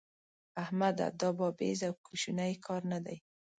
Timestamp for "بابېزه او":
1.37-1.95